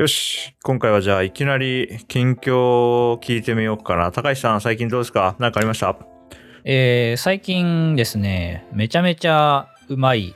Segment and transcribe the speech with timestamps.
[0.00, 0.54] よし。
[0.62, 2.56] 今回はじゃあいきなり近況
[3.12, 4.12] を聞いてみようかな。
[4.12, 5.36] 高橋さん、最近どうですか？
[5.38, 5.94] 何かありました？
[6.64, 10.34] えー最近ですね、めちゃめちゃうまい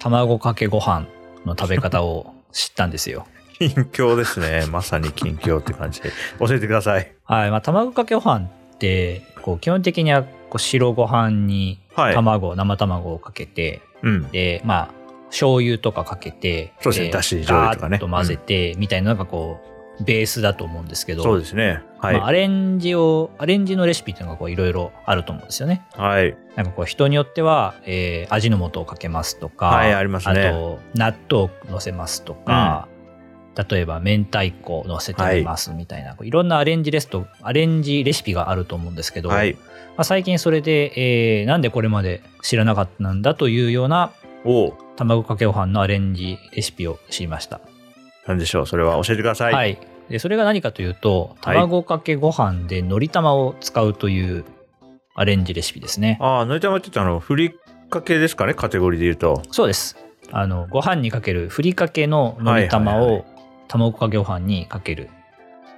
[0.00, 1.04] 卵かけご飯
[1.44, 3.26] の食べ方を知ったんですよ。
[3.60, 4.64] 近況ですね。
[4.70, 6.08] まさに近況って感じで。
[6.38, 7.12] 教えてください。
[7.24, 7.50] はい。
[7.50, 12.14] まあ、卵かけご飯って、こう、基本的には、こう、白ご飯にはい。
[12.14, 14.30] 卵、生卵をかけて、うん。
[14.30, 15.01] で、まあ、
[15.32, 19.60] 醤油とかかけて、そうですねだし醤油とかねと混ぜて、みたいなのがこ
[19.98, 21.82] う、ベースだと思うんですけど、そうですね。
[21.98, 22.16] はい。
[22.16, 25.82] まあ、アレンジを、アレンジのレシピっていうのがこういろいろあると思うんですよね。
[25.92, 26.36] はい。
[26.54, 32.88] なんかこう人によっては、えー味の素をかけますとか、はいありますねあと、納豆を乗せますとか、
[33.70, 39.54] 例えば明太子を乗せてみますみたいな、こういろんなアレンジレスト、アレンジレシピがあると思うんですけど、はい。
[39.54, 39.58] ま
[39.98, 44.12] あ、最近それで、えーなんでこれまで知らなかったんだというような
[44.44, 47.60] おう卵かけご飯のアレンジレシピを知りました。
[48.26, 48.66] なんでしょう？
[48.66, 49.54] それは教えてください。
[49.54, 49.78] はい。
[50.08, 54.44] で、それが何かというと、はい卵かけご飯でのり玉を使うという
[55.14, 56.18] アレンジレシピですね。
[56.20, 57.54] ああ、のり玉って言ったの、ふり
[57.88, 58.54] かけですかね？
[58.54, 59.42] カテゴリーで言うと。
[59.50, 59.96] そうです。
[60.30, 63.24] あの、ご飯にかけるふりかけののり玉を
[63.68, 65.08] 卵かけご飯にかける。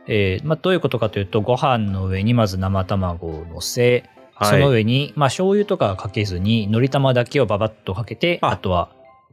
[0.06, 4.04] えーまあ、どういうことかというと、ご飯の上にまず生卵を乗せ、
[4.34, 4.50] はい。
[4.50, 8.90] その上に、まあ、醤油とかはかけずに、のり玉だけをババッとかけて、ああとは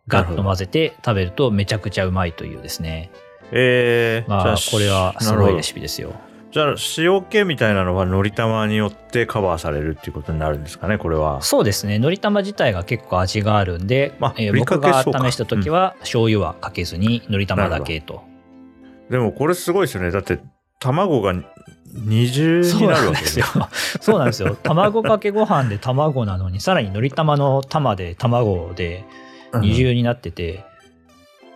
[0.08, 3.12] ガッと混ぜて食べるとめちゃくちゃうまいというですね。
[3.52, 5.76] えー、まあ、これはすごいレシピ。
[5.76, 6.14] ピですよ。
[6.52, 11.42] じゃあ、塩気みたいなのはのり玉によってカバーされるっていうことになるんですかねこれは。
[11.42, 11.98] そうですね。
[11.98, 18.24] のり玉自体が結構味があるんで、まあえー僕が試した時は醤油はかけずにのり玉だけと。
[19.10, 20.12] でもこれすごいですよね。
[20.12, 20.40] だって、
[20.80, 21.34] 卵が
[21.94, 23.46] 二重になるわけですよ。
[24.00, 24.56] そうなんですよ。
[24.56, 29.06] 卵かけご飯で卵なのに、さらにのり玉の玉で卵で
[29.54, 30.64] 二重になってて、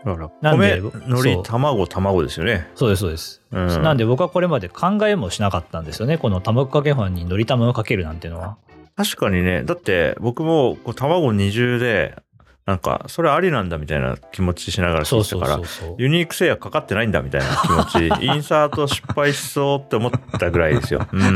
[0.05, 2.67] だからなんで米、のり卵、卵ですよね。
[2.75, 3.41] そうです、そうです。
[3.51, 6.17] うんなんで僕はこれまで考えもしなかったんですよね。
[6.17, 8.57] この卵かけご飯にのり玉をかけるなんてのは。
[8.95, 12.15] 確かにね、だって僕もこう卵二重で、
[12.65, 15.95] なんか、それありなんだみたいな気持ちしながらそうそ聞いてたから。
[15.99, 21.07] ユニーク性はかかってないんだみたいな気持ち、インサート失敗しそうって思ったぐらいですよ。
[21.11, 21.35] うん。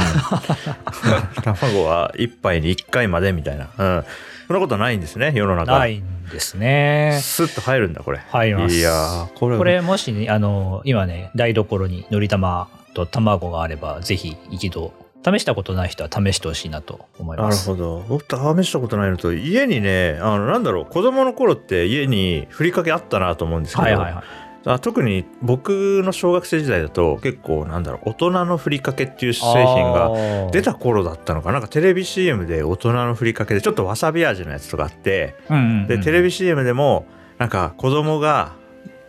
[1.43, 3.69] 卵は一杯に一回までみたいな。
[3.77, 4.05] うん。
[4.47, 5.77] そんなことないんですね、世の中。
[5.77, 7.19] ないんですね。
[7.21, 8.17] スッと入るんだ、これ。
[8.29, 8.75] 入ります。
[8.75, 14.91] いやー、これ、これもしね、あの、今ね、台所にのり玉と卵があれば、ぜひ一度、
[15.25, 17.69] 試したことない人は試してほしいなと思いなるます。
[17.69, 18.05] ほど。
[18.07, 24.23] 僕試したことないのと、家にね、あの、なんだろう、子供の頃って家にふりかけあったなと思うんですけど、はいはいはい。
[24.65, 37.05] あ特に僕の小学生時代だと結構なんだろう大人のふりかけっていう製品がが出た頃だったのかななんかテレビ CM で大人のふりかけでちょっとわさび味のやつとかあってうんうんうんでテレビ CM でも
[37.37, 38.53] なんか子供が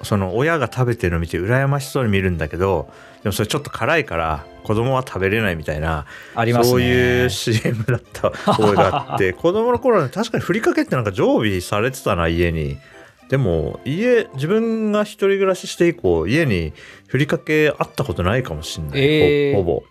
[0.03, 2.89] その親が食べてるのを見て羨ましそうに見るんだけど
[3.23, 6.71] でもそれちょっと辛いから子供は食べれないみたいなありますね。
[6.71, 12.79] そういう CM だった 覚えがあって子供の頃はね確かにふりかけってなんか常備されてたな家に。
[13.29, 16.73] でも家自分が一人暮らしして以降家に
[17.07, 19.55] ふりかけあったことないかもしんない、えー。
[19.55, 19.83] ほほぼ。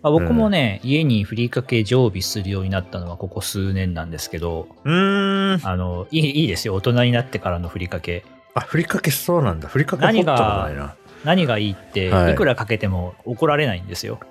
[0.00, 5.66] まあ、僕もね、家にふりかけ常備するようになったのはここ数年なんですけど、うーん。
[5.66, 6.74] あの、いいいいですよ。
[6.74, 8.24] 大人になってからのふりかけ。
[8.54, 9.68] あふりかけそうなんだ。
[9.68, 10.94] ふりかけ掘ったことないな
[11.24, 14.20] 何がいいって、はいいくらかけても怒られないんですよ。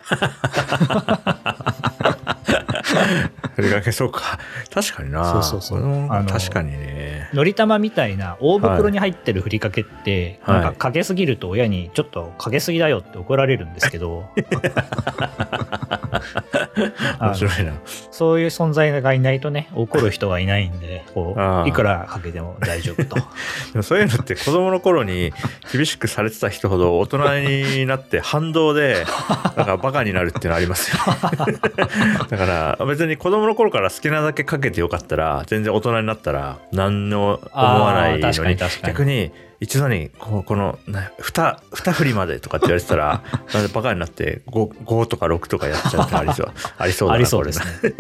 [3.56, 4.40] ふりかけそうか。
[4.74, 5.25] 確かにな。
[5.25, 6.12] そうそうそう。
[6.12, 7.30] あの確かにね。
[7.34, 10.62] のり玉みたいな大袋に入ってるふりかけって、はい。
[10.62, 14.30] なんかかけすぎると親にちょっとかけすぎだよって怒られるんですけど。
[17.20, 17.74] 面白いな。
[18.12, 23.16] そういう存在がいないとね怒る人がいないんでこういくらかけても大丈夫と。
[23.74, 25.34] でもそういうのって子供の頃に
[25.72, 29.06] 厳しくされてた人ほど大人になって反動で
[29.56, 30.98] なんかバカになるっていうのありますよ
[32.30, 43.24] だから別に子供の頃から好きなだけかけてよかったら全然大人になったら何の思わないのに逆に一度にこうこのな二二振りまでとかって言われてたら
[43.54, 47.92] なんでバカになって 5, 5とか6とかやっちゃうってありそう ありそうありそうですね。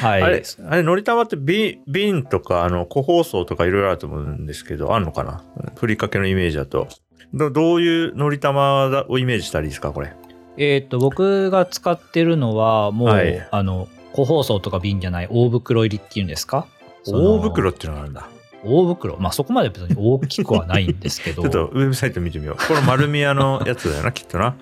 [0.00, 0.22] はい。
[0.22, 5.42] あれ、あれ、のり玉って瓶、瓶とか、あの、個包装とかいろいろあると思うんですけど、あんのかな？
[5.76, 6.88] ふりかけのイメージだと。
[7.34, 10.12] どどういうのり玉だをイメージしたらいいですかこれ？
[10.56, 13.46] えっと僕が使ってるのはもう、はい。
[13.50, 16.66] あの個包装とか瓶じゃない大袋入りっていうんですか？
[17.06, 18.28] 大袋っていうのがあるんだ。
[18.64, 19.16] 大袋？
[19.18, 22.56] まあそこまで別に大きくはないんですけど ちょっとウェブサイト見てみよう。
[22.56, 24.54] これ丸み屋のやつだよな、きっとな。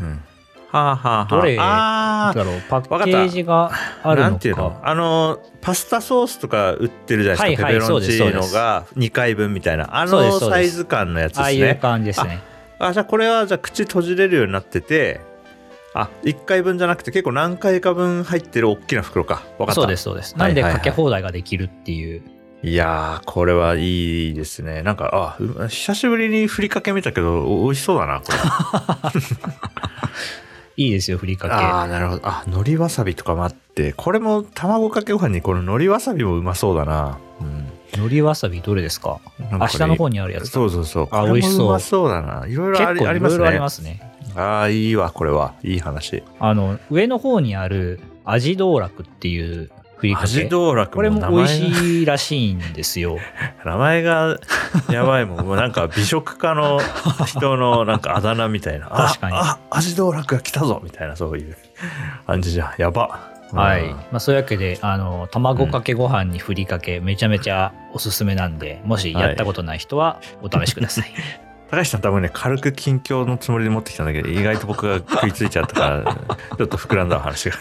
[0.00, 0.20] うん。
[0.68, 1.36] はあはあはあ。
[1.36, 2.60] どれあだろう？
[2.68, 3.70] パッケージが
[4.02, 4.80] あるのか？
[4.82, 7.66] あの、パスタソースとか売ってるじゃないですか？
[7.66, 9.88] はいはいペペロンチーノが2回分みたいな。
[9.96, 11.78] あのサイズ感のやつああいうですね。
[11.80, 12.40] 感じですね
[12.78, 15.20] あじゃあこれはじゃあ口閉じれるようになってて
[16.00, 19.42] あ1回分じゃなくて結構何回か分入ってる大きな袋か。
[19.58, 19.74] 分かった。
[19.74, 20.36] そうです、そうです。
[20.36, 22.22] なんでかけ放題ができるっていう。
[22.62, 24.82] いやーこれはいいですね。
[24.82, 28.38] なんかあう久しぶりにふりかけ見たけどお美味しそうだなこれ。
[30.84, 32.20] いいですよ、ふりかああなるほど。
[32.24, 37.18] あ海苔わさびとかもあってこれも卵かけご飯にこの海苔わさびもうまそうだな。
[37.40, 37.66] うん。
[37.92, 37.98] け。
[38.00, 39.20] 海苔わさびどれですか？
[39.38, 40.48] なんかあ、下の方にあるやつ。
[40.50, 41.08] そうそうそう。
[41.12, 41.66] あ美味しそう。
[41.68, 42.46] うまそうだな。
[42.46, 43.36] いろいろありますね。
[43.36, 44.05] いろいろありますね。
[44.36, 50.26] ああいいわこれはいい話あの、上の方にある味道楽っていうふりかけ。
[50.26, 53.18] 味道楽これも美味しいらしいんですよ。
[53.64, 54.38] 名前が
[54.90, 56.80] やばいもんもうなんか美食家の
[57.26, 61.56] 人のなんかあだ名みたいなあ確かにあ味道楽が来たぞみたいなそういう
[62.26, 63.84] 感じじゃんやばはい。
[63.84, 71.14] うんまあ、そういうわけで、あの、卵かけご飯にふりかけ、めちゃめちゃおすすめなんで、もしやったことない人はお試しください。
[71.70, 76.14] 高橋さん多分ね軽く近況のつもりで持ってきたんだけど意外と僕が食いついちゃったから
[76.56, 77.56] ちょっと膨らんだわ話が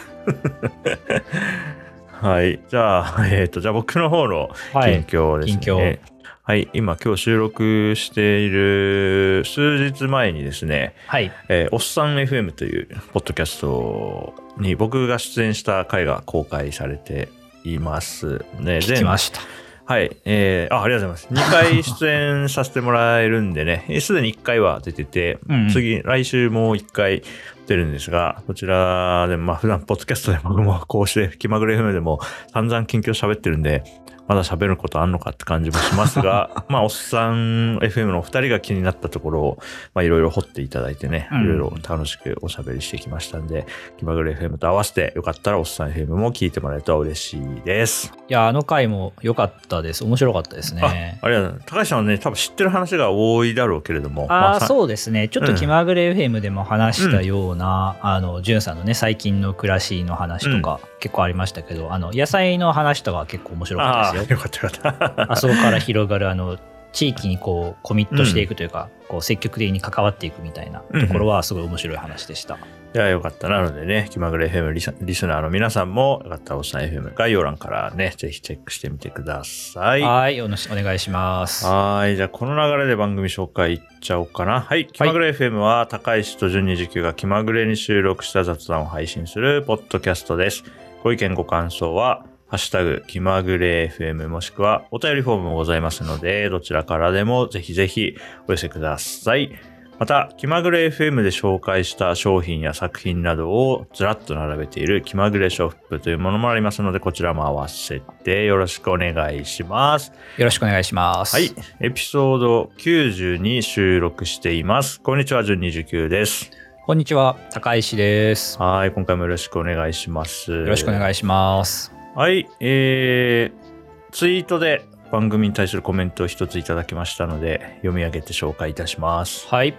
[2.30, 5.04] はいじゃあえっ、とじゃあ僕の方のはい。
[5.06, 6.00] 近況ですね、近況
[6.44, 11.32] はい今今日収録している数日前にですねはい。
[11.50, 17.30] えーおっさん FM というポッドキャストに僕が出演した回が公開されて
[17.64, 18.78] いますね。
[18.78, 19.42] 聞きました。
[19.88, 21.48] はい、えーあ、ありがとうございます。
[21.48, 27.22] 2回出演させてもらえるんでね、えーすでに1回は出てて、うんうん次、来週もう1回
[27.68, 32.20] 出るんですが、こちらでも、まあ普段、ポッドキャストで僕もこうして、気まぐれ FM でも
[32.52, 33.84] 散々近況喋ってるんで、
[34.28, 39.58] まだ喋ることあんのかって感じもしますが、 まあ、おっさん FM のお二人が気になったところを、
[39.94, 43.68] まあ、いろいろ掘っていただいてね、うんいろいろ楽しくおしゃべりしてきましたんで、
[43.98, 48.12] 気まぐれ FM と合わせてよかったらおっさん FM も聞いてもらえると嬉しいです。
[48.28, 50.04] いや、あの回も良かったです。
[50.04, 51.20] 面白かったですあね。
[51.22, 51.66] ありがとうございます。
[51.68, 54.26] 高橋さんはね、多分知ってる話が多いだろうけれども。
[54.30, 55.28] ああ、さそうですね。
[55.28, 64.24] ちょっと気まぐれ FM でも話したような、あの、じゅんさんのね、最近の暮らしの話とか結構ありましたけど、あの、野菜の話とか結構面白かああ、ったですよ。
[64.24, 65.32] よかったよかった。
[65.32, 66.58] あそこから広がる、あの、
[66.96, 72.56] 地域にこう、コミットしていくというか、こう、積極的に関わっていくみたいなところは、すごい面白い話でした。
[72.56, 73.50] いや、よかった。
[73.50, 80.02] なのでね、気まぐれ FM リスリスナーの皆さんも、よかったらおっさん FM 概要欄からね、ぜひチェックしてみてください。
[80.02, 81.66] はい、お願いします。
[81.66, 82.16] はい。
[82.16, 84.62] じゃあ、この流れで番組紹介いっちゃおうかな。
[84.62, 84.88] はい。
[84.88, 90.64] 気まぐれ FM は、高石と順二時給が気まぐれに収録した雑談を配信するポッドキャストです。
[91.04, 92.26] ご意見ご感想は、
[92.56, 98.16] ハッシュタグ、気まぐれ FM もしくは、お便りフォームもございますので、どちらからでもぜひぜひ
[98.48, 99.52] お寄せください。
[100.00, 110.14] また、気まぐれ FM で紹介した商品や作品などをずらっと並べている気まぐれショップというものもありますので、こちらも合わせてよろしくお願いします。
[110.38, 111.36] よろしくお願いします。
[111.36, 111.52] はい。
[111.82, 115.02] エピソード90に収録しています。
[115.02, 116.52] こんにちは、順29です。
[116.86, 118.58] こんにちは、高石です。
[118.62, 118.92] はい。
[118.92, 120.54] 今回もよろしくお願いします。
[120.54, 121.95] よろしくお願いします。
[122.16, 122.48] はい。
[122.62, 129.46] えー、ツイートで番組に対するコメントを一ついただきましたので、読み上げて紹介いたします。
[129.50, 129.76] はい。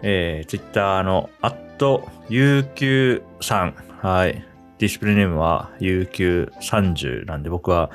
[0.00, 3.74] えー、ツイッターの、アット、UQ さん。
[4.00, 4.42] はい。
[4.78, 7.90] ディスプレイネームは UQ30 なんで、僕は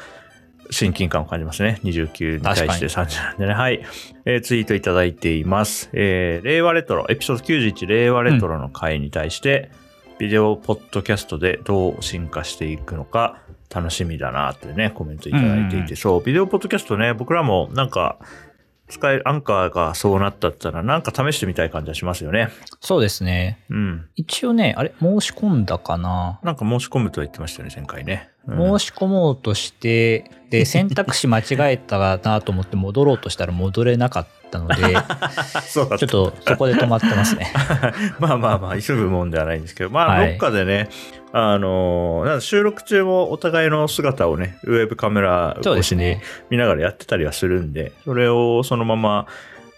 [0.69, 1.79] 親近感を感じますね。
[1.83, 3.53] 29に対して30なんでね。
[3.55, 3.83] はい。
[4.25, 5.89] えーツイートいただいています。
[5.93, 9.71] えー令和レトロ、エピソード91令和レトロの回に対して、
[10.19, 13.41] ビデオポッドキャストでどう進化していくのか
[13.73, 18.17] 楽しみだなってね、コメントいただいていて、うんそう、ビデオポッドキャストね、僕らもなんか、
[18.89, 22.49] 使える、アンカーがそうなったったら、なんか試してみたい感じはしますよね。
[22.79, 23.59] そうですね。
[23.69, 24.09] うん。
[24.15, 28.29] 一応ね、あれ、申し込んだかな、なんか申し込むとは言ってましたよね、前回ね。
[28.29, 28.33] うん
[28.79, 31.43] 申し込もうとして、で、選択肢間違
[31.73, 34.75] えたなと思って戻ろうとしたら戻れなかったので、
[35.65, 37.51] そうだったちょっとそこで止まってますね。
[38.19, 40.89] まあまあまあ、急ぐもんではないんですけど、まあ、はいどっかでね、
[41.31, 46.17] あの収録中もお互いの姿をね、ウェブカメラ越しに。
[46.49, 49.27] 見ながらやってたりはするんで、それをそのまま、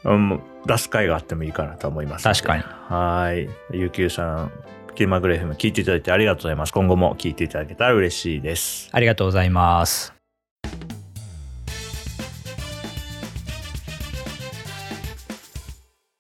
[0.03, 2.23] うん、出す回があってもいいかなと思います。
[2.23, 2.63] 確かに。
[2.63, 3.49] はい。
[3.71, 4.51] ゆうきゅうさん、
[4.95, 6.73] キーマグレフム聞いていただいてありがとうございます。
[6.73, 8.89] 今後も聞いていただけたら嬉しいです。
[8.91, 10.14] ありがとうございます。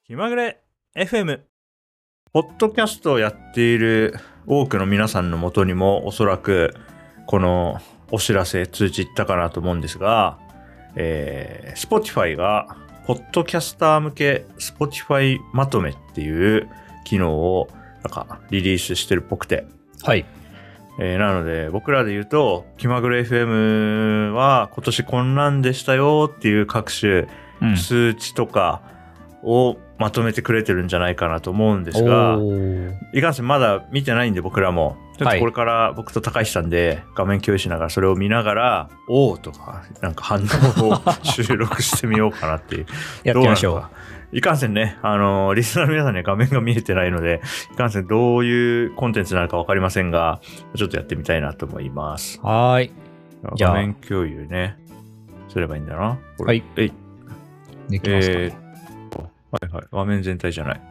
[0.07, 0.61] 気まぐれ
[0.95, 1.39] FM。
[2.31, 4.13] ポッドキャストをやっている
[4.45, 6.75] 多くの皆さんのもとにもおそらく
[7.25, 7.79] この
[8.11, 10.37] お知らせ通知いったかなと思うんですが、
[10.95, 16.69] えー、Spotify がポッドキャスター向け Spotify まとめっていう
[17.03, 17.67] 機能を
[18.03, 19.65] なんかリリースしてるっぽくて、
[20.03, 20.23] はい。
[20.99, 27.27] えーなので僕らで言うと気まぐれ FM は今年こんなんでしたよっていう各種
[27.59, 27.75] うん。
[27.75, 28.83] 数値とか
[29.41, 32.37] をまとめてくれてるんじゃないかなと思うんですが、
[33.13, 40.43] いかんせんまだ見てないんで僕らも、ちょっはいとこれから僕と高橋さんで画面共有しながらそれを見ながら、おおとか、なんか反
[40.81, 42.85] 応を収録してみようかなっていう。
[43.23, 43.83] やってみましょう。
[44.33, 47.41] いかんせんね、あの、リスナーの皆さんには画面が見えてないので、
[47.73, 50.41] いかんせんどういうコンテンツなのかわかりませんが、
[50.75, 52.41] ちょっとやってみたいなと思います。
[52.43, 52.91] はーい。
[53.57, 54.77] 画面共有ね、
[55.47, 56.17] すればいいんだな。
[56.39, 56.63] はい。
[56.75, 56.91] えい
[57.87, 58.64] できますか、えー
[59.61, 59.83] はいはい。
[59.91, 60.81] 画面全体じゃない。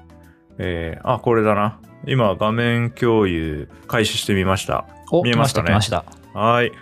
[0.59, 1.81] えー、あ、これだな。
[2.07, 4.87] 今、画面共有開始してみました。
[5.11, 6.39] お、来ました、見えますかね来ました。
[6.39, 6.73] はい。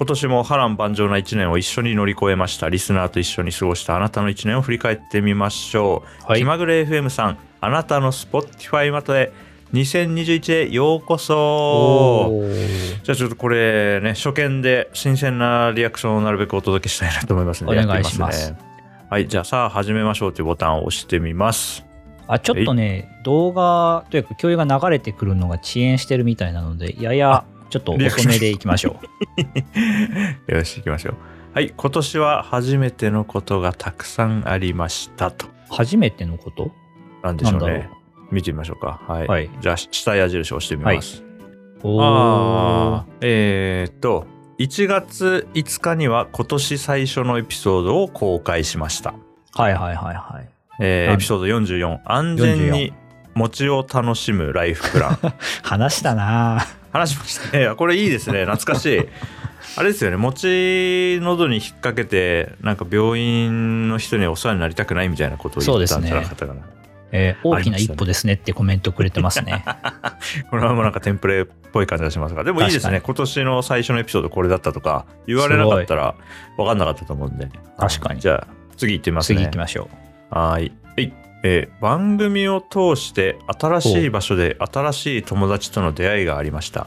[0.00, 2.70] 今年も波乱万丈な一年を一緒に乗り越えました。
[2.70, 6.24] リスナーと一緒に過ごしたあなたの一年を振り返ってみましょう。
[6.24, 6.44] はい気。
[6.46, 9.30] まぐれ FM さん、あなたの Spotify まとへ
[9.74, 12.32] 2021へようこそ。
[13.02, 18.69] じゃあちょっとこれね、初見で新鮮なリアクションをなるべくお届けしたいなと思いますので、お願いしまやってみね。
[19.10, 21.84] はい、じゃあさあ始めましょうというボタンを押してみます。
[22.28, 29.00] あ、ちょっとね、動画というか共有が流れてくるのが遅延してるみたいなので、ややちょっと遅めでいきましょ
[30.46, 30.54] う。
[30.54, 31.14] よし、行きましょう。
[31.54, 35.48] はい、今年は初めてのことがたくさんありましたと。
[35.68, 36.70] 初めてのこと？
[37.24, 37.90] なんでしょうね。
[38.30, 39.00] 見てみましょうか。
[39.08, 39.26] はい。
[39.26, 41.24] はいじゃあ、下矢印を押してみます。
[41.82, 44.28] おあーえーっと、
[44.60, 49.14] 1月5日には今年最初のエピソードを公開しました。
[49.54, 50.34] はいはいはいはい。
[50.34, 50.48] なん
[50.80, 52.92] えーエピソード44、安全に
[53.34, 55.18] 餅を楽しむライフプラン。
[55.64, 57.74] 話したな話しましたね。
[57.74, 58.44] これいいですね。
[58.44, 59.08] 懐かしい。
[59.78, 60.18] あれですよね。
[60.18, 66.60] 餅喉に引っ掛けて、なんか病院の人にお世話になりたくないみたいなことを言ったんじゃなかったかな。
[67.12, 69.64] えー大きな一歩ですねってコメントくれてますね。
[70.50, 72.94] これはもうなんかテンプレっぽい感じがしますが、でもいいですね。
[73.00, 76.14] 確今年の最初のエピソードこれだったとか、言われなかったら
[76.56, 77.48] 分かんなかったと思うんで。
[77.78, 79.38] 確かにじゃあ、次行ってみますね。
[79.38, 79.88] 次行きましょ
[80.30, 80.72] はーい。
[80.96, 81.12] はい
[81.42, 86.86] えー番組を通して新しい場所で新しい友達との出会いがありました。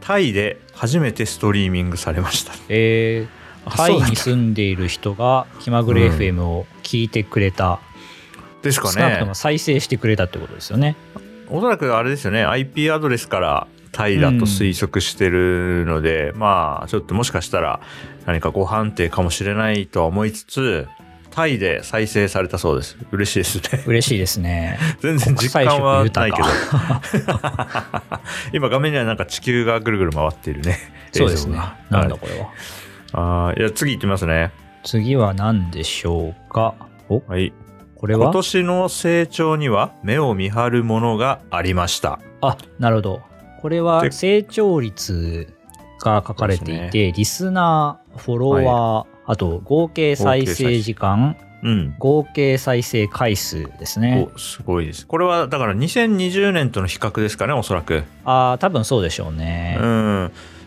[0.00, 2.52] タイで初めてストリーミングされました。
[2.68, 7.78] えー、タイに住んでいる人が気まぐれうん FM を聞いてくれた、
[8.62, 9.34] ですかね少なくとも。
[9.34, 10.96] 再生してくれたってことですよね。
[11.48, 12.44] おそらくあれですよね。
[12.44, 17.80] IP アドレスからタイだと推測してるので、まあちょっともしかしたら
[18.26, 20.86] 何かご判定かもしれないとは思いつつ、
[21.32, 22.96] タイで再生されたそうです。
[23.10, 23.84] 嬉しいですね。
[23.86, 24.78] 嬉しいですね。
[25.00, 26.54] 全然実感はないけど国。
[28.52, 30.78] 今画面にはなんか地球がぐるぐる回っているね。
[31.12, 31.58] そうですね。
[31.90, 32.48] なんだこれは。
[33.12, 34.52] あーいや、次行ってみますね。
[34.84, 36.74] 次は何でしょうか？
[37.08, 37.22] お？
[37.26, 37.52] はい。
[38.00, 38.32] 今これは？
[38.32, 42.18] 年の成長には目を見張るものがありました。
[42.40, 43.20] あなるほど
[43.60, 45.52] これはで成長率
[46.00, 51.94] が書かれていて、リスナーフォロワー、あと合計再生時間うん。
[51.98, 55.06] 合計再生回数ですねおすごいです。
[55.06, 58.02] これはだから2020年との比較ですかね、おそらく。
[58.24, 59.86] ああ多分そうでしょうね、うん。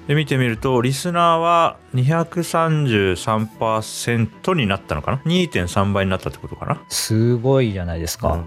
[0.07, 6.81] で、見てみると、リスナーは233%になったのかな ?2.3 倍になったってことかな？
[6.89, 8.45] すごいじゃないですか、うん。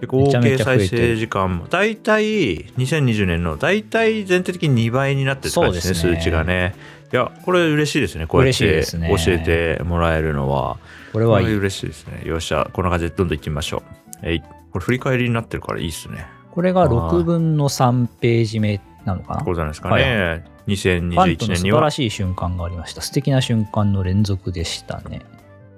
[0.00, 6.18] で合計再生時間も大体2020年の大体全体的に2倍になってる感じですねね。
[6.18, 6.74] 数値がね。
[7.12, 8.98] いやこれ嬉しいですねこうやって教
[9.28, 10.78] えてもらえるのは。
[11.12, 11.54] これはいい。
[11.54, 12.22] 嬉しいですね。
[12.26, 13.82] よっしゃこんな感じでどんどんいってみましょう。
[14.22, 14.48] えいこ
[14.80, 16.26] れ振り返りになってるからいいですね。
[16.50, 19.44] これが6分の3ページ目なのかな？
[19.44, 21.78] こうじゃないですかはね、ファン2021との素年には。
[21.78, 23.02] 晴らしい瞬間がありました。
[23.02, 25.22] 素敵な瞬間の連続でしたね。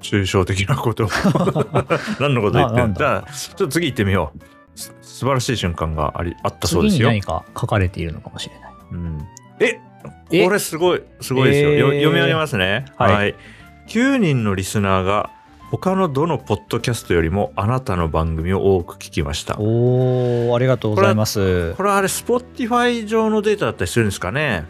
[0.01, 1.07] 抽象的なこと。
[1.07, 1.09] を
[2.21, 2.93] 何のこと言ってんだ？
[2.93, 4.79] るじゃあちょっと次行ってみよう。
[4.79, 7.09] す素晴らしい瞬間がありあったそうですよ。
[7.09, 8.73] 次に何か書かれているのかもしれない。
[8.93, 9.27] うん。
[9.61, 9.81] え
[10.31, 10.45] え？
[10.45, 12.01] これすごいすごいですよ、よえー。
[12.03, 12.85] 読み上げますね。
[12.97, 13.35] はい。
[13.89, 15.31] 9人のリスナーが
[15.71, 19.55] 他のどのポッドキャストよりもあなたの番組を多く聞きました。
[19.55, 21.75] こおーありがとうございます。
[21.79, 24.65] れはあれ Spotify 上のデータだったりするんですかね？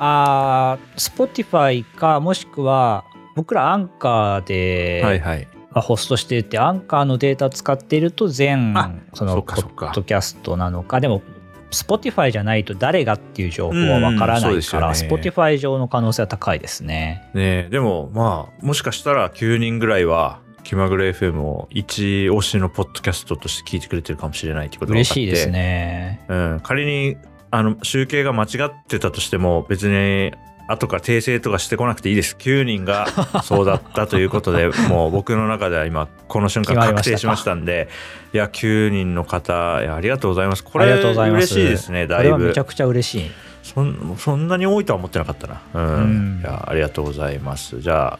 [0.00, 3.04] あー Spotify かもしくは
[3.36, 5.48] 僕らアンカーで、はいはい。
[5.72, 11.00] がホストしていてアンカーのデータ使っていると全あそそのポッドキャストなのか。
[11.00, 11.22] でも
[11.70, 14.86] Spotify じゃないと誰がっていう情報はわからないから、ですよね。
[14.88, 17.30] Spotify 上の可能性は高いですね。
[17.34, 26.20] ねえでもまあもしかしたら9人ぐらいは気まぐれ FM を一推しのポッドキャストとして聞いてくれてるかもしれないってこと嬉しいですね。
[26.28, 27.16] うん、仮に
[27.50, 30.32] あの集計が間違ってたとしても別に
[30.68, 32.36] 後から訂正とかしてこなくていいです。
[32.38, 33.06] 9人が
[33.42, 37.88] そうだったということでもう僕の中では今この瞬間確定しましたんで。
[38.32, 40.62] いや9人の方いやありがとうございます。
[40.62, 41.54] こありれがとうございます。
[41.54, 42.38] 嬉しいですねこだいぶ。
[42.38, 43.30] めちゃくちゃ嬉しい。
[43.64, 45.60] そんそんなに多いとは思ってなかったな。
[45.74, 45.98] うん、う
[46.38, 46.40] ん。
[46.40, 47.80] いやありがとうございます。
[47.80, 48.18] じゃあ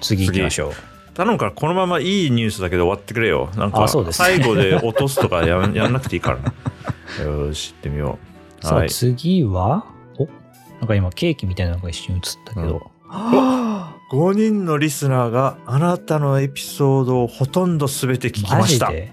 [0.00, 0.72] 次行きましょう。
[1.14, 3.50] 頼むからこのままいいニュースだけで終わってくれよ。
[3.56, 7.24] なんか 最後で落とすとかやんやんなくていいからな。
[7.24, 9.86] よし行ってみようさあ、はい次は、
[10.18, 10.28] お？
[10.80, 12.90] なんか今ケーキみたいなのが一瞬映ったけど。
[14.10, 18.86] 5人のリスナーがあなたのエピソードをほとんど全て聞きました。
[18.86, 19.12] いマジで？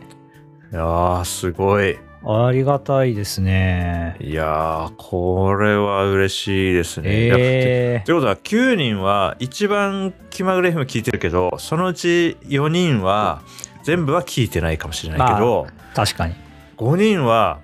[0.71, 1.97] やーすごい。
[2.27, 4.17] ありがたいですね。
[4.19, 13.43] いやーこれは嬉しいですね、えということは9人は一番気まぐれ FM 聞いてるけどそのうち4人は
[13.83, 16.35] 全部は聞いてないかもしれないけど、ー、確かに。
[16.77, 17.59] 5人は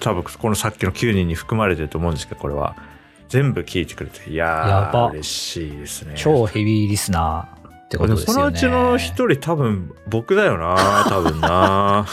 [0.00, 2.76] 多分このさっきの9人に含まれてると思うんですけどこれは。
[3.28, 5.08] 全部聞いてくれていややば。
[5.08, 6.14] ー嬉しいですね。
[6.16, 8.32] 超ヘビーリスナーってことですよね。
[8.34, 8.98] そのうちの1
[9.34, 12.06] 人多分僕だよな 多分な。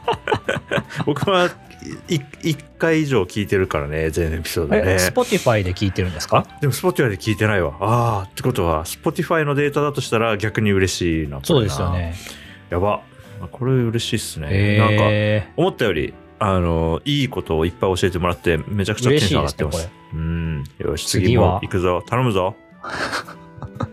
[1.04, 1.50] 僕は
[2.08, 6.46] 1回以上聞いてるからね全エピソードえ、ね Spotify で聞いてるんですか？
[6.48, 7.74] あでも Spotify で聞いてないわ。
[7.80, 12.14] ああってことは Spotify のデータだとしたら逆に嬉しいなそうですよね。
[12.70, 13.02] やば。
[13.52, 19.82] これ嬉しいっすね、なんかえ思ったよりあのいいことをいっぱい教えてもらってめちゃくちゃテンション上がってます。
[19.82, 20.64] すうん。
[20.78, 21.60] よし次次もは。
[21.62, 22.02] 行くぞ。
[22.08, 22.56] 頼むぞ。
[22.82, 23.86] ー、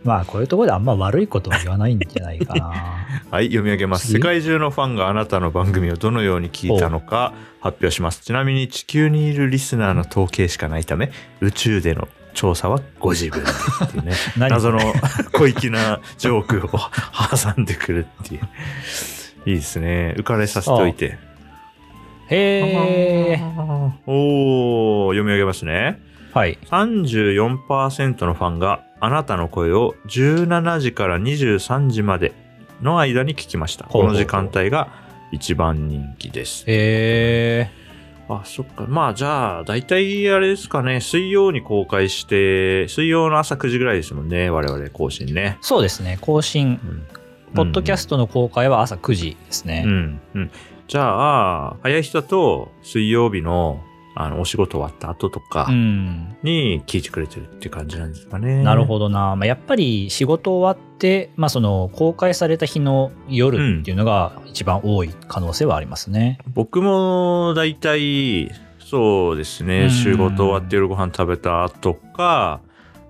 [0.02, 2.72] まあこういうところであんま悪いことは言わないんじゃないかな。
[3.30, 4.06] はい読み上げます。
[4.06, 4.14] 次。
[4.14, 8.22] 世界中のファンがあなたの番組をどのように聞いたのか発表します。
[8.22, 13.50] ちなみに地球にいるリスナーの統計しかないため宇宙での調査はご自分で
[13.84, 14.12] っていうね。
[14.38, 14.50] 何？
[14.50, 14.80] 謎の
[15.32, 16.80] 小粋なジョークを
[17.36, 18.48] 挟んでくるっていう。
[19.44, 20.14] いいですね。
[20.16, 21.18] 浮かれさせておいて
[22.30, 23.40] へえ。
[24.06, 26.00] おー読み上げますね
[26.32, 26.58] はい。
[26.66, 32.32] 34%のファンがあなたの声を17時から23時まで
[32.82, 33.84] の間に聞きました。
[33.84, 34.88] この時間帯が
[35.32, 36.64] 一番人気です。
[36.66, 37.70] へえ。
[38.28, 38.86] あ、そっか。
[38.88, 45.58] まあじゃあ、大体あれですかね、水曜に公開して、水曜の朝9時ぐらいですもんね、我々更新ね。
[45.60, 46.18] そうですね。
[46.20, 47.06] 更新、うん
[47.54, 49.82] ポッドキャストの公開は朝9時ですね。
[49.84, 50.50] うん、うん。
[50.90, 53.80] じゃあ、早い人だと水曜日の
[54.16, 56.36] あのお仕事終わった後とかうん。
[56.42, 58.64] に聞いてくれてるっていう感じなんですかね。
[58.64, 59.36] なるほどな。
[59.36, 66.40] まあ、やっぱり仕事終わって、まあ、その公開された日の夜っていうのが一番多い可能性はありますね。
[66.52, 68.50] 僕も大体
[68.80, 72.62] そうですね、うん仕事終わって夜ご飯食べた後か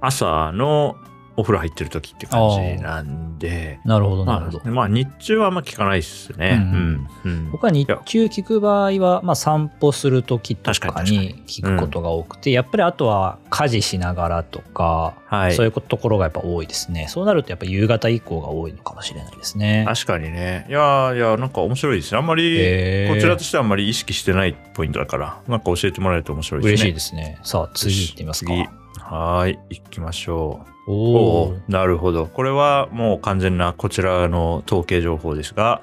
[0.02, 0.96] 朝の
[1.36, 4.60] お風呂入ってる時って感じなんでなるほど、なまるほど。
[4.64, 6.58] あ、まあ日中はあんま聞かないっすね。
[6.62, 17.06] ううんんうん僕は日中聞く場合は、まあ、散歩する時と確かかに聞くことが多くて、やっぱりあとは家事しながらとか、はいそういうところがやっぱ多いですね。
[17.08, 19.84] そうなるとやっぱ夕方以降が多いのかもしれないですね。
[19.86, 26.72] 確かにねいやーいやなんか面白いですねあんまりこちらとしてはあんまり意識してないポイントだからなんか教えてもらえると面白いですね。
[26.72, 27.38] 嬉しいですね。
[27.44, 28.79] さあ、次行ってみますか。
[29.10, 30.90] 次はーい行きましょう。
[30.92, 32.26] おおなるほど。
[32.26, 35.82] これはもう完全なこちらの統計情報ですが、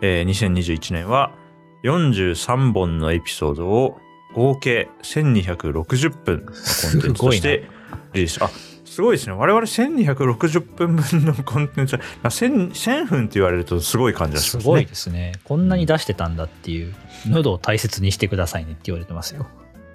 [0.00, 1.32] えー2021年は
[1.84, 3.98] 43本のエピソードを
[4.34, 7.68] 合計1260分のコンテンツとして
[8.12, 8.42] リリース。
[8.42, 8.50] あ
[8.84, 9.32] すごいですね。
[9.34, 14.62] 我々1260分分のコンテンツ、あ 1000, 1000分って言われるとすごい感じがしますね。
[14.62, 15.32] すごいですね。
[15.42, 16.94] こんなに出してたんだっていう、
[17.26, 19.46] 喉を大切にしてくださいねって言われてますよ。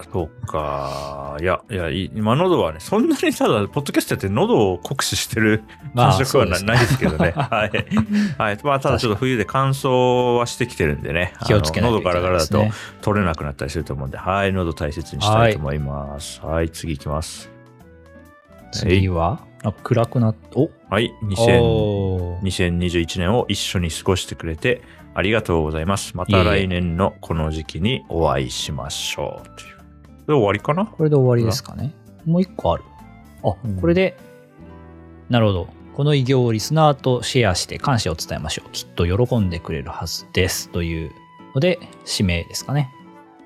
[0.05, 1.37] そうか。
[1.41, 7.33] いや、いや、い今喉はね、そんなにただ、ポッドキャストやって喉を酷使してるまあ感触はな,、そうですねないですけどね。
[7.37, 8.37] はい。
[8.37, 8.57] はい。
[8.63, 11.33] まあ、ただちょっと冬で乾燥はしてきてるんでね。
[11.45, 12.65] 気をつけないといけないね喉ガラガラだと
[13.01, 14.53] 取れなくなったりすると思うんで、はい。
[14.53, 16.41] 喉大切にしたいと思います。
[16.45, 17.49] はい、次行きます。
[18.71, 20.69] 次は、あ暗くなっお？
[20.89, 21.11] はい。
[21.23, 24.81] 2000おー2021年を一緒に過ごしてくれて
[25.13, 26.15] ありがとうございます。
[26.15, 29.49] また来年のこの時期にお会いしましょう。
[29.59, 29.78] という。
[30.29, 30.85] で終わりかな？
[30.85, 31.91] これで終わりですかね。
[32.25, 32.83] もう一個ある。
[33.43, 34.15] あ、うんこれで、
[35.27, 35.67] なるほど。
[35.95, 38.69] この偉業をリスナーとシェアして感謝を伝えましょう。
[38.71, 40.69] きっと喜んでくれるはずです。
[40.69, 41.11] という
[41.55, 42.91] ので、指名ですかね。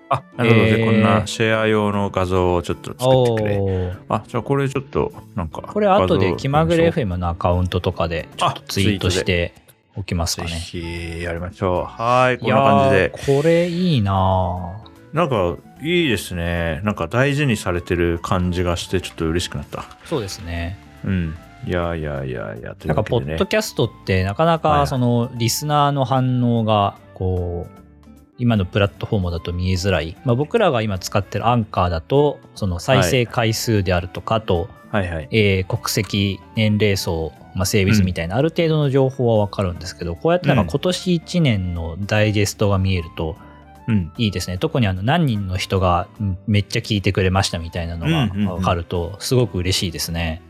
[0.09, 0.61] あ、なるほど。
[0.61, 3.93] えーで、こんなシェア用の画像をちょっと作ってくれ。
[4.09, 5.61] あ、じゃあこれちょっと、なんか。
[5.61, 9.53] これ後で気まぐれ FM のアカウントとかでちょっとツイートして
[9.95, 10.59] おきますかぜね。
[10.59, 11.85] ひやりましょう。
[11.85, 13.41] はい、こんな感じーで。
[13.41, 16.81] これいいなぁなんか、いいですね。
[16.83, 19.85] なんか大事にされてる感じがして、ちょっと嬉しくなった。
[20.05, 20.77] そうですね。
[21.05, 21.35] うん。
[21.65, 23.45] いやいやいやいや、といなんか、ポッド。
[23.45, 27.83] キャストってなかなはいはいかそのリスナーの反応がこう、
[28.37, 30.17] 今のプラットフォームだと見えづらい。
[30.25, 35.27] まあ、僕らが今使ってるアンカーだと、その再生回数であるとかあと、はいはい。
[35.31, 43.35] えー国籍、年齢層、まあ、性別みたいなある程度の情報はわかるんですけど、こうやってなんかうん今年1年のダイジェストが見えるとうん。
[44.17, 44.57] いいですね。
[44.57, 50.41] 特にあの何人の人がうんめっちゃ聞いてくれましたみたいなのうんうんうんがわかるとすごく嬉しいですね。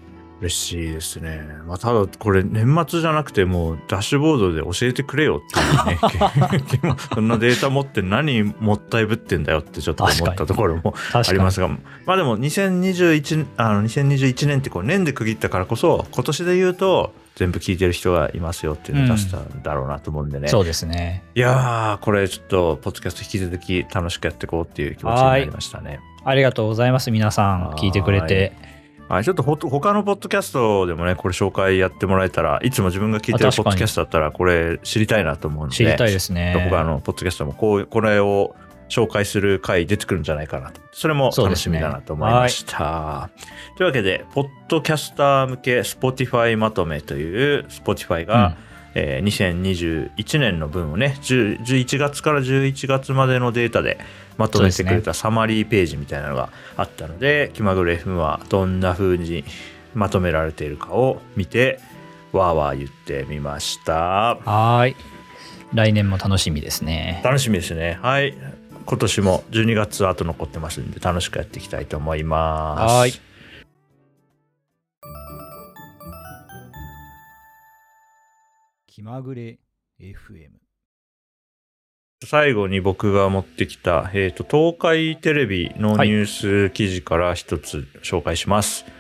[0.43, 1.41] 嬉しいですね。
[1.65, 21.23] まあ、ただこれ年末じゃなくてもうダッシュボードで教えてくれよっていうね そんなデータ持って何もったいぶってんだよってちょっと思ったところもありますがまあでも2021あの2021年ってこう年で区切ったからこそ今年で言うと全部聞いてる人がいますよっていうのを出したんだろうなと思うんでね、うん、そうですね。
[21.35, 25.99] いやーこれちょっとポッドキャスト引き続き楽しくやっていこうっていう気持ちになりましたね。
[26.23, 27.11] ありがとうございます。
[27.11, 28.53] 皆さん聞いてくれて。
[29.09, 36.69] はい、ちょっとほ他のポッドキャストでもねこれ紹介やってもらえたらいつも自分が聞いてるポッドキャストだったらこれ知りたいなと思うので知りたいですね。
[36.69, 38.55] 他のポッドキャストもこうこれを
[38.93, 40.69] 紹介する回出てくるんじゃないかな。
[40.69, 43.29] とそれも楽しみだなと思いました、ねは
[43.73, 48.55] い、というわけでポッドキャスター向け Spotify まとめという Spotify が、うん。
[48.95, 53.97] えー、2021年の分をね11月から11月までのデータで
[54.37, 59.45] まとめてくれたサマリーページみたいなのがあったので、ね、気まぐれ FM はどんな風に
[59.95, 61.79] まとめられているかを見て
[62.33, 64.35] わーわー言ってみました。
[64.35, 64.95] はい。
[65.73, 67.19] 来年も楽しみですね。
[67.23, 67.97] 楽しみですね。
[68.01, 68.52] はい
[68.85, 72.93] 今年も12月あと残ってますんで楽しくやっていきたいと思います。
[72.93, 73.13] はい。
[78.87, 79.59] 気まぐれ
[79.99, 80.63] FM
[82.25, 86.25] 最後に僕が持ってきた、えっ、ー、と、東海テレビのニュー
[86.67, 88.83] ス記事から一つ紹介します。
[88.83, 88.93] はい、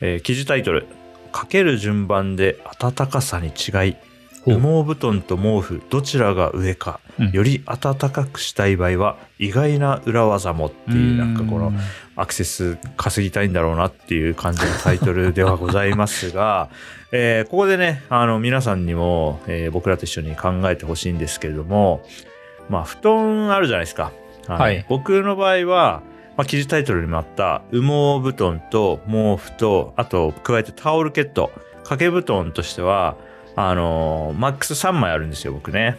[0.00, 0.86] えー、記事タイトル、
[1.32, 3.96] かける順番で暖かさに違い、
[4.46, 11.72] 羽毛布団と毛布どちらが上か、うん、より暖かくしたい場合は意外な裏技もっていうなんかこの
[12.16, 16.70] アクセス稼ぎたいんだろうなっていう感じのタイトルではございますが、
[17.12, 22.02] えー、ここでねあの皆さんにも、えー、僕らと一緒に考えてほしいんですけれども
[22.70, 24.12] まあ、布団あるじゃないですか。
[24.46, 24.86] はい。
[24.88, 26.02] 僕の場合は、
[26.36, 31.50] まあ、記事タイトルにもあった羽毛布団と毛布と、あと、加えてタオルケット。
[31.78, 33.16] 掛け布団としては、
[33.56, 35.98] あのー、マックス3枚あるんですよ、僕ね。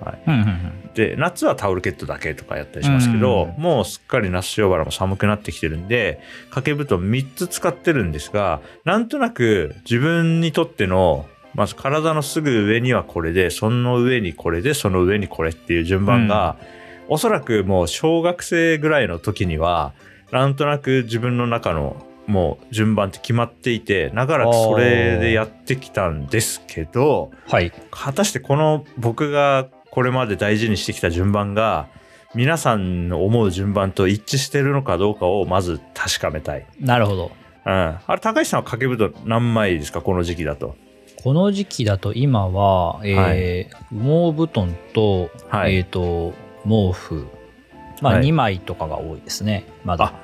[0.00, 16.56] はい、で夏はタオルケットだけとかやったりしますけど、もうすっかり那須塩原も寒くなってきてるんで掛け布団3つ使ってるんですがなんとなく自分にとってのまず体のすぐ上にはこれで、その上にこれで、その上にこれっていう順番が、
[17.08, 19.92] うん、おそらくもう小学生ぐらいの時には、
[20.30, 31.88] なんとなく自分の中のもう順番って決まっていて、長らくそれでやってきたんですけど、はい、果たしてこの僕がこれまで大事にしてきた順番が、
[32.34, 36.66] 皆さんの思う順番と一致してるのかどうかをまず確かめたい。
[36.80, 37.30] なるほど。
[37.66, 37.70] うん。
[37.70, 40.74] あれ、高橋さんは掛け布団何枚ですかこの時期だと？
[41.22, 46.32] この時期だと今は、えー、はい、羽毛布団と、はい、えっ、ー、と、
[46.64, 47.26] 毛布、
[48.00, 50.14] まあ2枚とかが多いですね、まだ。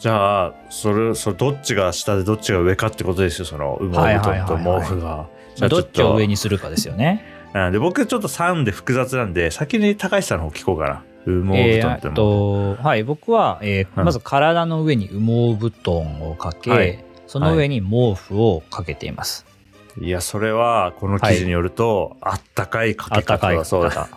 [0.00, 5.26] じゃあ、それ、それどっちが下でどっちが上かってことですよ、その羽毛布団と毛布が。
[5.68, 7.22] どっちを上にするかですよね。
[7.70, 11.02] で僕ちょっと3で複雑なんで、先に高橋さんの方聞こうかな。
[11.26, 19.44] 羽毛布団っての、えー、とはい、僕は、えー、まず体の上に羽毛布団をかけ、はい、その上に毛布をかけています。
[20.00, 24.08] いや、それは、この記事によると、はい、あったかいかけ方だそうだ。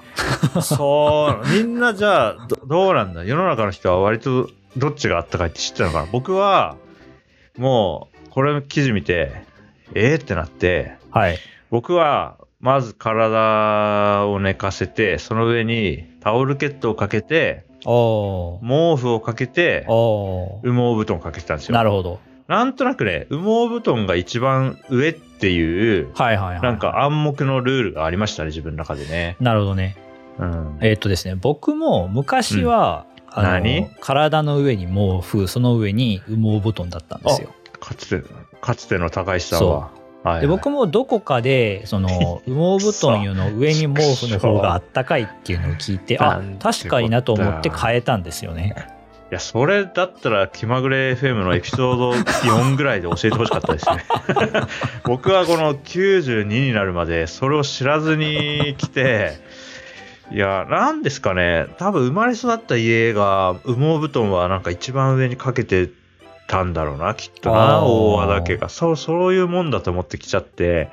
[0.61, 3.25] そう、みんなじゃあど、どうなんだ？
[3.25, 6.07] 世の中の人は割とどっちがあったかいって知ってたのかな？
[6.11, 6.77] 僕は、
[7.57, 9.31] もう、これの記事見て、
[9.93, 11.37] ええー、ってなって、はい。
[11.69, 21.75] 僕は、まず体を寝かせて、その上にタオルケットをかけて、毛布をかけて、羽毛布団をかけてたんですよ。
[21.75, 22.19] なるほど。
[22.47, 29.35] なんとなくね、羽毛布団が一番上っていう、はいはいはい、なんか暗黙のルールがありましたね、自分の中でね。
[29.39, 29.97] なるほどね。
[30.39, 33.05] うん、えー、っとですね、僕も昔は、
[33.35, 37.53] うん、あの体の上に毛布、その上に羽毛布団だったんですよ。
[37.79, 38.27] かつて、
[38.61, 39.75] かつての高石さんは。
[39.77, 39.89] は
[40.25, 42.07] いはい、で僕もどこかでその
[42.47, 48.93] 羽毛布団よの上に毛布の方があったかいっていうのを聞いて あ確かになと思って変えたんですよね。
[49.33, 54.05] や、それだったら気まぐれ FM のエピソード4ぐらいで教えてほしかったですね。
[55.03, 59.33] 僕はこの92になるまでそれを知らずに来て、
[60.33, 65.91] いや、なんですかね、多分生まれ育った家が羽毛布団はなんか一番上にかけて
[66.47, 68.67] たんだろうな、きっとな、大和だけが。
[68.67, 70.89] そう、そういうもんだと思ってきちゃって、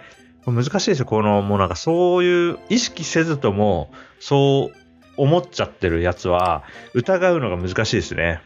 [0.46, 4.78] 難しいですよ、この、もうなんかそういう意識せずとも、そう
[5.16, 8.42] 思っちゃってるやつは疑うのが難しいですね。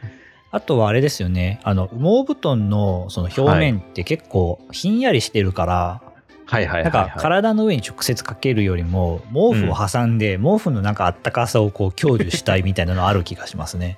[0.51, 1.59] あとはあれですよね。
[1.63, 6.01] あの、羽毛布団のその表面って結構ひんやりしてるから、は
[6.47, 13.97] いはいはい、なんか体の上に直接かけるよりも毛布を挟んで、毛布のなんかあったかさをこう享受したいみたいなのある気がしますね。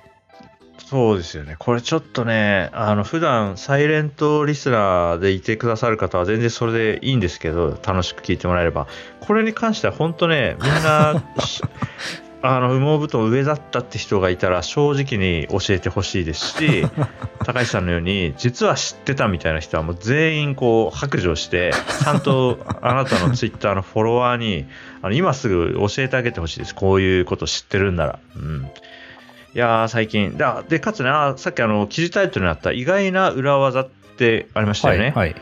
[0.88, 1.56] そうですよね。
[1.58, 8.86] これちょっとね、あの、普段サイレントリスナーでいてくださる方は全然それでいいんですけど、楽しく聞いてもらえれば。
[9.20, 11.22] これに関しては本当ね、みんな、
[12.40, 16.86] あの、羽毛布団上だったって人がいたら正直に教えてほしいですし、
[17.44, 21.72] 高橋さんのように、実は知ってたみたいな人はもう全員こう白状して、
[22.04, 24.66] ちゃんとあなたのツイッターのフォロワーに、
[25.02, 26.74] あの今すぐ教えてあげてほしいです。
[26.74, 28.18] こういうこと知ってるんなら。
[28.36, 28.70] うん。
[29.54, 30.36] いやー、最近。
[30.36, 35.06] だで、かつね、あさっきあの、記事タイトルにあった意外な裏技ってありましたよね。
[35.06, 35.36] はい、はい、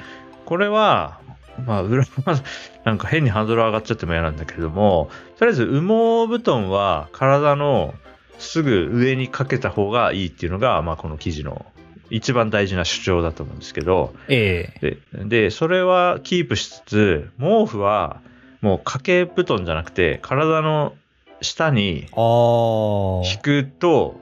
[0.47, 1.19] これは、
[1.65, 2.43] まあ、裏技、
[2.85, 7.95] なんか変にハードル上がっちゃっても嫌なんだけれども、とりあえず羽毛布団は体の
[8.39, 11.65] すぐ上にかけた方がいいっていうのが、まあ、この記事の
[12.11, 14.99] 一番大事な主張だと思うんですけど、ええ。
[15.15, 18.21] ー、で、で、それはキープしつつ、毛布は
[18.61, 20.95] もう掛け布団じゃなくて、体の
[21.41, 24.21] 下に引くと、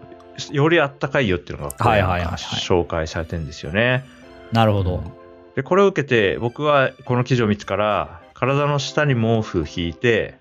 [0.50, 4.04] よりあったかいよっていうのが、はいはいはい、紹介されてるんですよね。
[4.52, 5.23] なるほど。
[5.54, 10.36] で、これを受けて、僕はこの記事を見てから、体の下に毛布引いて、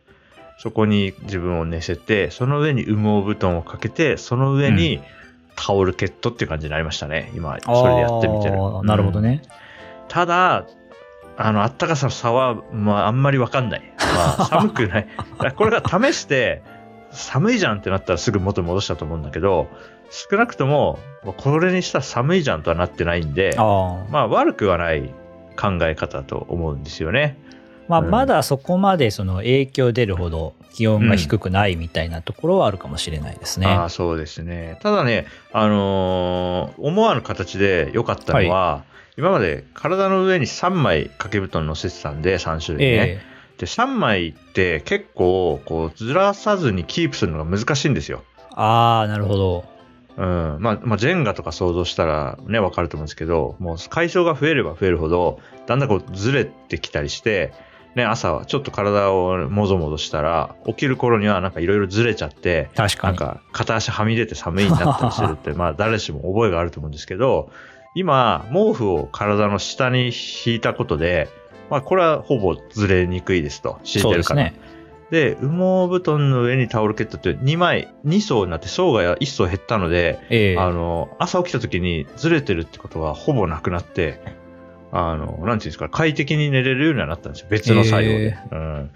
[0.57, 5.01] そこに自分を寝せて、その上に羽毛布団をかけて、その上に
[5.55, 7.31] タオルケットっていう感じになりましたね。
[7.35, 8.57] 今、それでやってみてる。
[8.83, 9.41] なるほどね。
[10.07, 10.65] ただ、
[11.37, 13.93] あの、あったかさの差は、まあ、あんまりわかんない。
[13.97, 15.07] まあ、 寒くない。
[15.55, 16.61] これが試して、
[17.11, 19.67] 寒いじゃんってなったらすぐ元に戻したと思うんだけど、
[20.09, 20.99] 少なくとも、
[21.37, 25.13] これにしたら寒いじゃんとはなってないんで、あまあ、悪くはない
[25.59, 27.37] 考え方だと思うんですよね。
[27.87, 33.67] まあ、まだそこまでその影響出るほど気温が低くないみたいなところはあるかもしれないですね。
[33.67, 34.79] うん、あそうですね。
[34.81, 42.93] ただね、あのー、思わぬ形で良かったのは、はい、今まで体の上に3枚掛け布団乗せてたんで、3種類ね。
[42.93, 48.23] えー、で、3枚って結構、こう、ずらさずにキープするのが難しいんですよ。
[48.55, 49.72] ああ、なるほど。
[50.17, 50.57] うん。
[50.59, 57.53] まあ、まあ、ジェンガとか想像したらね、わかると思うんですけど、もう解消が増えれば増えるほど、だんだんこうずれてきたりして、
[57.95, 63.17] ね、朝はちょっと体をもぞもぞしたら、起きる頃にはなんかいろいろずれちゃって、確かに。
[63.17, 67.51] なんか片足はみ出て寒いになったりするって、 まあ誰しも覚えがあると思うんですけど、
[67.95, 71.29] 今、毛布を体の下に引いたことで、
[71.69, 74.43] まあこれはほぼずれにくいですと、敷いてるから。
[74.43, 74.55] ね、
[75.13, 84.19] で、羽毛布団の上にタオルケットって2枚、2層になって層が1層減ったので、えー、あの、朝起きた時にずれてるってことはほぼなくなって、
[84.91, 87.47] あの、なんていうんですか、快適に寝れるようにはなったんですよ。
[87.51, 88.25] 別の作用で。
[88.25, 88.91] えー、うん。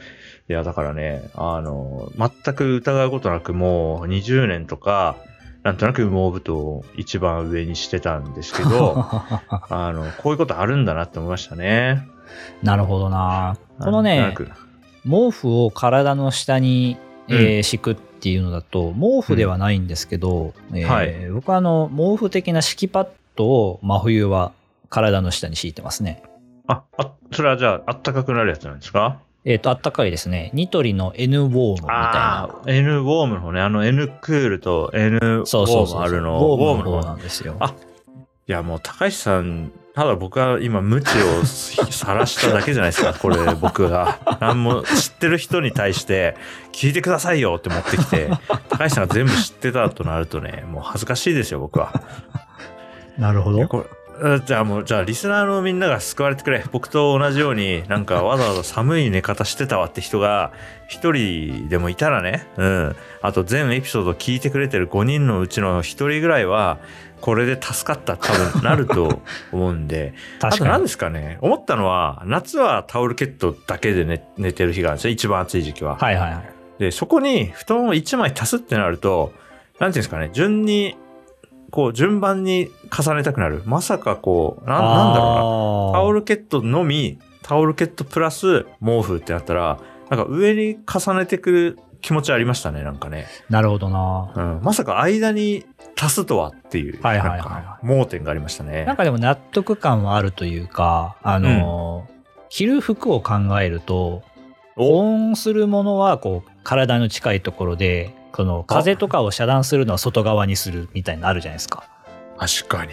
[0.50, 5.18] いや、だからね、あの、全く疑うことなくもう20年とか、
[5.62, 8.96] なんとなく羽毛布団を一番上にしてたんですけど、
[9.70, 12.08] あの、こういうことあるんだなって思いましたね。
[12.64, 13.58] なるほどな。
[13.80, 14.36] このね、
[15.08, 24.52] 毛布を体の下に、えー、敷くっていうのだと、毛布ではないんですけど、うんえーはい、僕はあの、毛布的な敷きパッドを真冬は
[24.90, 26.22] 体の下に敷いてますね。
[26.68, 29.20] あ、あ、それはじゃあ、あったかくなるやつなんですか？
[29.46, 30.52] えっ、ー、と、あったかいですね。
[30.54, 32.50] ニトリの N ウォームみたいな。
[32.66, 36.40] N ウォームのね、あの N クールと N ウォームあるの。
[36.40, 37.56] ウォームの方なんですよ。
[37.60, 37.74] あ、
[38.48, 44.20] いやもう高橋さん、ただ僕は今無知を晒しただけじゃないですか、 これ僕が。
[44.40, 46.38] 何も知ってる人に対して
[46.72, 48.30] 聞いてくださいよって持ってきて、
[48.70, 52.00] 高橋さんが全部知ってたとなるとね、もう恥ずかしいですよ、僕は。
[53.18, 53.88] なるほど。
[54.46, 56.64] じゃあもう、じゃあリスナーのみんなが救われてくれ。
[56.72, 60.52] 僕と同じように、なんか わざわざ寒い寝方してたわって人が
[60.88, 62.96] 一人でもいたらね、うん。
[63.22, 66.80] あと全エピソード聞いてくれてる5人のうちの1人ぐらいは、
[67.22, 70.14] これで助かった多分なると思うんで。
[70.40, 70.70] 確かに。
[70.72, 71.38] 何ですかね。
[71.42, 75.12] 思ったのは、夏はタオルケットだけで寝寝てる日があるんですよ。
[75.12, 75.98] 一番暑い時期は。
[75.98, 76.44] はいはいはい。
[76.80, 79.34] で、そこに布団を1枚足すってなると、
[79.80, 80.96] なんていうんですかね、順に
[81.72, 83.62] こう順番に重ねたくなる。
[83.66, 86.00] まさかこう、ななんだろうな。
[86.00, 93.28] タオルケットのみ、タオルケットプラス毛布ってなったら、なんか上に重ねてくる気持ちありましたね、なんかね。
[93.50, 94.32] なるほどな。
[94.36, 94.62] うん。
[94.64, 95.66] まさか間に
[96.00, 98.86] 足すとはっていう、はいはいはい、盲点がありましたね。
[98.86, 102.16] なんかでも納得感はあるというか、あの、うん、
[102.50, 104.24] 着る服を考えると、
[104.76, 111.90] 保温するものはこう体の近いところでその風とかを遮断するのは外側にするみたいなのあるじゃないですか。
[112.38, 112.92] 確かに。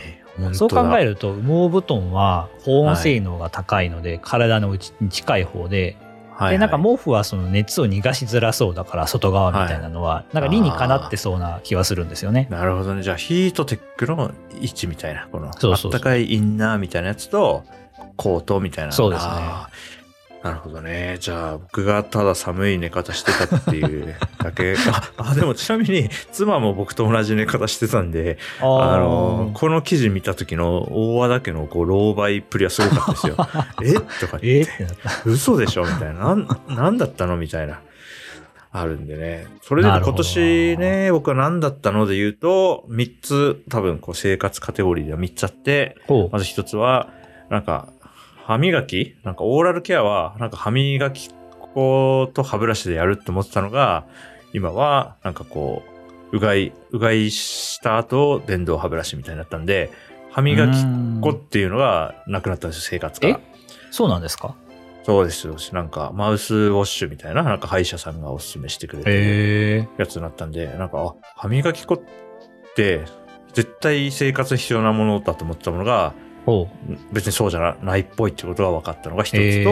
[0.54, 5.98] そう考えると羽毛布団は保温性能が高いので、はい、体の内に近い方で、
[6.30, 12.48] はいはい、でなんか毛布はその熱を逃がしづらそうだから外側みたいなのは、はい、なんか理にかなってそうな気はするんですよね。
[12.50, 13.02] なるほどね。
[13.02, 17.64] じゃあヒートテックの位置みたいな、このあったかいインナーみたいなやつと
[18.16, 18.92] コートみたいな。
[18.92, 19.33] そうですね。
[20.44, 21.16] なるほどね。
[21.20, 24.74] じゃあ、僕がただ寒い寝方してたっていう だけ。
[25.16, 28.64] あ、あでもちなみに、妻も僕と同じ寝方してたんで、あ
[28.98, 33.37] の、この記事見た時の大和田家のこう、老媒っぷりはすごかったですよ。
[33.83, 33.94] え？
[34.20, 34.72] とか言って。
[34.80, 34.87] え？
[35.24, 35.85] 嘘でしょ？
[35.87, 36.20] みたいな。
[36.26, 37.38] なん、なんだったの？
[37.38, 37.80] みたいな。
[38.70, 39.46] あるんでね。
[39.62, 45.96] それで今年ね、僕は何だったので言うと、3つ多分こう生活カテゴリーでは3つあって、
[46.30, 47.09] まず1つは、
[47.50, 47.88] なんか
[48.46, 49.16] 歯磨き？
[49.24, 51.30] なんかオーラルケアは、なんか歯磨き
[51.74, 54.04] 粉と歯ブラシでやるって思ってたのが、
[54.52, 55.83] 今は、なんかこ
[56.33, 59.90] う、うがい、うがいした後、電動歯ブラシみたいになったんで、
[60.30, 60.85] 歯磨き
[61.22, 63.40] 粉っていうのがなくなったんですよ、生活から。
[63.90, 64.54] そうなんですか？
[65.04, 65.57] そうですよ。
[65.72, 72.00] なんか、マウスウォッシュみたいな、なんか歯医者さんがおすすめしてくれてやつになったんで、なんか、あ、歯磨き粉っ
[72.74, 73.04] て、
[73.52, 76.12] 絶対生活必要なものだと思ったものが、
[77.12, 79.70] 別にそうじゃないっぽいってことが分かったのが一つと、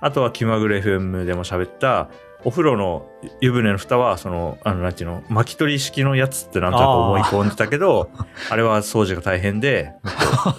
[0.00, 2.08] あとは気まぐれ FM でも喋った、
[2.44, 3.04] お風呂の
[3.40, 8.10] 湯船の蓋は、その、あの、なんていうの、巻き取り式のやつってなんとなく思い込んでたけど、
[8.48, 9.92] あれは掃除が大変で、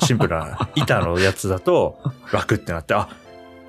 [0.03, 1.99] シンプルな板のやつだと
[2.33, 3.07] 楽ってなって、あ、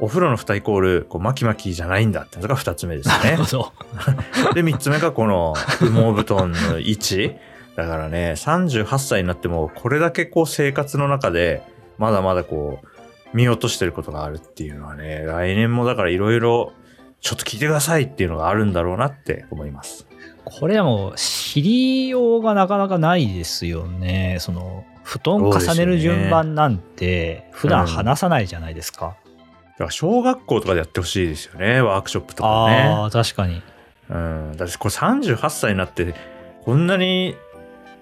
[0.00, 3.36] お風呂の蓋イコール、こう、巻き巻きじゃないんだってのが二つ目ですね。
[4.54, 7.36] で、三つ目がこの羽毛布団の位置。
[7.80, 11.62] だからね、38歳になっても、これだけこう生活の中で、
[11.98, 12.86] まだまだこう、
[13.32, 16.72] 見落としてることがあるっていうのはね、来年もだからいろいろ、
[17.20, 20.06] ちょっと聞いてくださいっていうのがあるんだろうなって思います。
[20.44, 24.38] これはもう、知りようがなかなかないですよね。
[24.40, 29.16] その、布団重ねる順番なんて、普段話さないじゃないですか。
[29.24, 32.82] うん、だから小学校とかでやってほしいですよね、ワークショップとかね。
[32.82, 33.62] ああ、確かに。
[34.08, 34.56] うん。
[34.56, 36.14] だってこれ38歳になって、
[36.64, 37.36] こんなに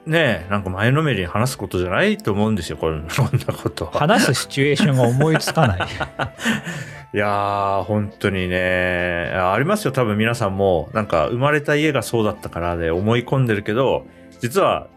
[0.09, 3.09] ねなんか前のめりに話すことじゃないと思うんですよ こんな
[3.55, 3.93] ことは。
[3.93, 5.81] 話すシチュエーションが思いつかない。
[7.15, 14.05] いやー、本当にね、ありますよ、多分皆さんも、なんか生まれた家がそうだったからで思い込んでるけど、
[14.41, 14.89] 実は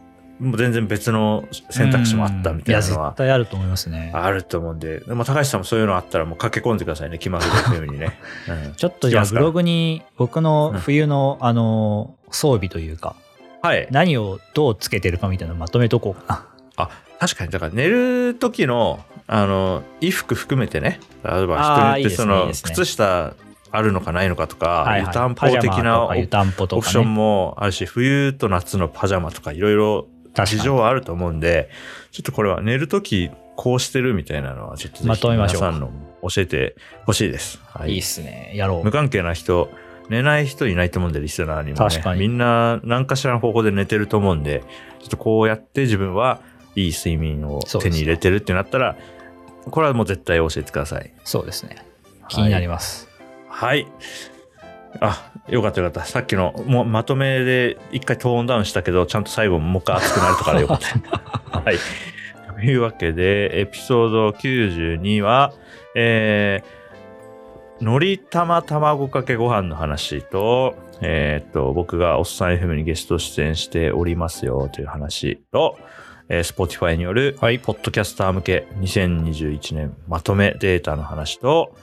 [0.41, 3.10] もう全然別の選択肢もあったみたいなのは。
[3.10, 4.12] 絶対あると思いますね。
[4.13, 8.17] あると思うんで、でも高橋さんもそういうのあったらもう駆け込んでくださいね、気まぐれうにね。
[8.65, 13.15] うん、ちょっとじゃあブログに僕の冬の、あの装備というか、
[13.62, 16.47] はい、何をどうつけてるかみたいなのまとめとこうかな。
[16.78, 17.52] あ確かに。
[17.52, 21.00] だから寝る時のあの衣服含めてね。
[21.24, 23.34] 例えば人によってその靴下
[23.71, 30.08] あるのかないのかとか、湯たんぽ的なオプションもあるし、冬と夏のパジャマとかいろいろ
[30.45, 31.69] 事情はあると思うんで、
[32.12, 35.91] ちょっとこれは寝るときこうしてるみたいなのはちょっとぜひ皆さんの
[36.24, 37.60] 教えてほしいです。
[37.65, 38.52] はい、いいっすね。
[38.56, 38.84] やろう。
[38.84, 39.69] 無関係な人、
[40.10, 44.64] 寝ない人いないと思うんで、リスナーにも、ね、確かにみんな何かしらの方法で寝てると思うんで、
[45.00, 46.42] ちょっとこうやって自分は
[46.76, 48.98] いい睡眠を手に入れてるってなったら、
[49.70, 51.14] これはもう絶対教えてください。
[51.24, 51.86] そうですね。
[52.30, 53.10] 気になります。
[53.48, 53.84] はい。
[53.84, 53.92] はい、
[55.02, 56.10] あ、よかったよかった。
[56.10, 61.60] さっきのもうまとめで一回トーンダウンしたけど、ちゃんと最後もう一回熱くなるとかでよかった。
[61.60, 61.76] はい。
[62.56, 65.54] というわけで、エピソード92は、
[65.96, 66.81] えー、
[67.82, 75.80] のり玉卵かけご飯の話と、えー、っと、僕がおっさん FM にゲスト出演しておりますよという話と、
[76.30, 81.76] えー、Spotify による、はい、ポッドキャスター向け2021年まとめデータの話と、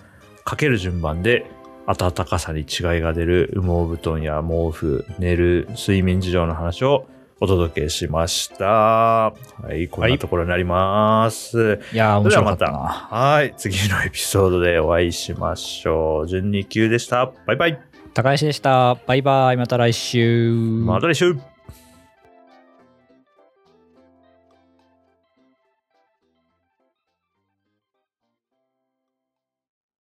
[0.44, 1.50] かける順番で
[1.88, 2.66] 暖かさに違い
[3.00, 7.08] が出る羽毛布団や毛布、寝る、睡眠事情の話を
[7.40, 8.64] お届けしました。
[8.66, 9.32] は
[9.72, 11.58] い、こんなところになります。
[11.58, 12.78] はい、いや面白かったな。
[12.78, 16.26] はい、次のエピソードでお会いしましょう。
[16.26, 17.32] 12級でした。
[17.46, 17.80] バイバイ。
[18.14, 18.96] 高橋でした。
[19.06, 19.56] バイバイ。
[19.56, 20.52] また来週。
[20.52, 21.36] また来週。